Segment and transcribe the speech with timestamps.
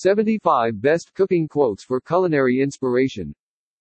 [0.00, 3.34] 75 Best Cooking Quotes for Culinary Inspiration.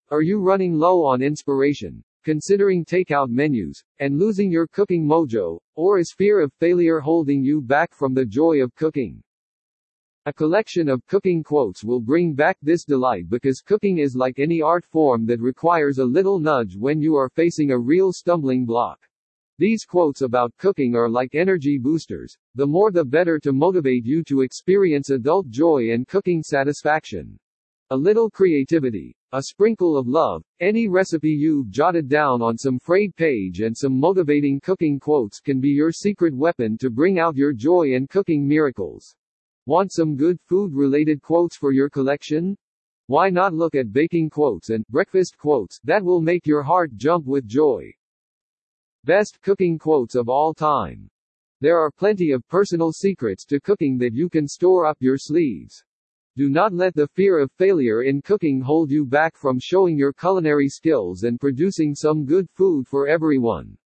[0.09, 2.03] Are you running low on inspiration?
[2.23, 7.61] Considering takeout menus, and losing your cooking mojo, or is fear of failure holding you
[7.61, 9.21] back from the joy of cooking?
[10.25, 14.59] A collection of cooking quotes will bring back this delight because cooking is like any
[14.59, 19.06] art form that requires a little nudge when you are facing a real stumbling block.
[19.59, 24.23] These quotes about cooking are like energy boosters, the more the better to motivate you
[24.25, 27.39] to experience adult joy and cooking satisfaction.
[27.89, 33.15] A little creativity, a sprinkle of love, any recipe you've jotted down on some frayed
[33.15, 37.51] page and some motivating cooking quotes can be your secret weapon to bring out your
[37.51, 39.15] joy and cooking miracles.
[39.65, 42.55] Want some good food related quotes for your collection?
[43.07, 47.25] Why not look at baking quotes and breakfast quotes that will make your heart jump
[47.25, 47.91] with joy?
[49.07, 51.09] Best cooking quotes of all time.
[51.61, 55.81] There are plenty of personal secrets to cooking that you can store up your sleeves.
[56.35, 60.11] Do not let the fear of failure in cooking hold you back from showing your
[60.11, 63.77] culinary skills and producing some good food for everyone.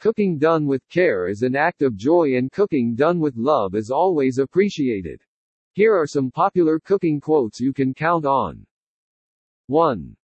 [0.00, 3.92] Cooking done with care is an act of joy and cooking done with love is
[3.92, 5.22] always appreciated.
[5.74, 8.66] Here are some popular cooking quotes you can count on.
[9.68, 10.16] 1.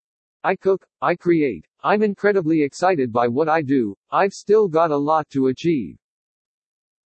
[0.42, 1.69] I cook, I create.
[1.82, 5.96] I'm incredibly excited by what I do, I've still got a lot to achieve.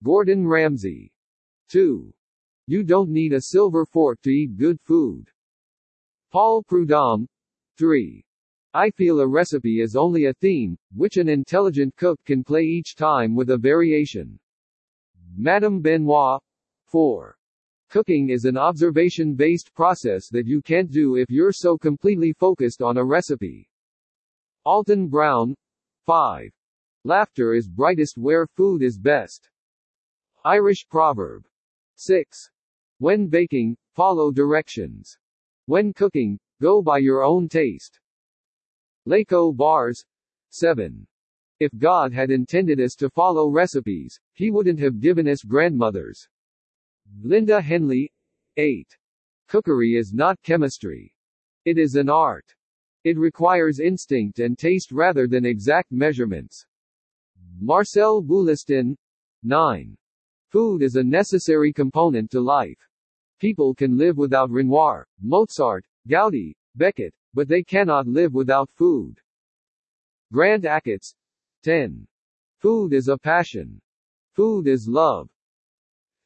[0.03, 1.13] Gordon Ramsay.
[1.69, 2.11] 2.
[2.65, 5.29] You don't need a silver fork to eat good food.
[6.31, 7.27] Paul Prudhomme.
[7.77, 8.25] 3.
[8.73, 12.95] I feel a recipe is only a theme, which an intelligent cook can play each
[12.95, 14.39] time with a variation.
[15.37, 16.41] Madame Benoit.
[16.85, 17.37] 4.
[17.89, 22.97] Cooking is an observation-based process that you can't do if you're so completely focused on
[22.97, 23.69] a recipe.
[24.65, 25.53] Alton Brown.
[26.05, 26.49] 5.
[27.03, 29.49] Laughter is brightest where food is best.
[30.45, 31.45] Irish proverb.
[31.95, 32.49] 6.
[32.99, 35.17] When baking, follow directions.
[35.65, 37.99] When cooking, go by your own taste.
[39.05, 40.05] Laiko Bahrs.
[40.51, 41.05] 7.
[41.59, 46.29] If God had intended us to follow recipes, he wouldn't have given us grandmothers.
[47.21, 48.13] Linda Henley.
[48.55, 48.87] 8.
[49.49, 51.13] Cookery is not chemistry.
[51.65, 52.55] It is an art.
[53.03, 56.65] It requires instinct and taste rather than exact measurements.
[57.59, 58.95] Marcel Boulestin.
[59.43, 59.97] 9.
[60.49, 62.79] Food is a necessary component to life.
[63.39, 69.19] People can live without Renoir, Mozart, Gaudi, Beckett, but they cannot live without food.
[70.31, 71.13] Grant Achatz.
[71.63, 72.07] 10.
[72.59, 73.81] Food is a passion.
[74.33, 75.29] Food is love.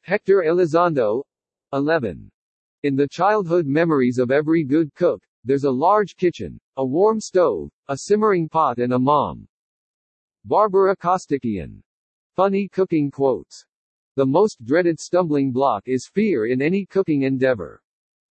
[0.02, 1.24] Hector Elizondo.
[1.72, 2.30] 11.
[2.84, 7.70] In the childhood memories of every good cook, there's a large kitchen, a warm stove,
[7.88, 9.48] a simmering pot and a mom.
[10.44, 11.82] Barbara Costikyan.
[12.36, 13.64] Funny cooking quotes.
[14.16, 17.82] The most dreaded stumbling block is fear in any cooking endeavor.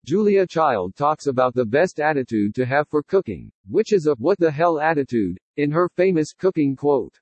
[0.05, 4.37] Julia Child talks about the best attitude to have for cooking, which is a what
[4.37, 7.19] the hell attitude, in her famous cooking quote.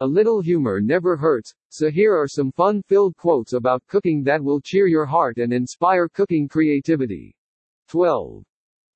[0.00, 4.60] A little humor never hurts, so here are some fun-filled quotes about cooking that will
[4.60, 7.34] cheer your heart and inspire cooking creativity.
[7.88, 8.44] 12.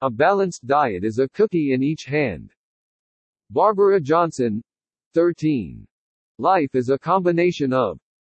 [0.02, 2.52] A balanced diet is a cookie in each hand.
[3.50, 4.60] Barbara Johnson.
[5.14, 5.86] 13.
[6.38, 8.00] Life is a combination of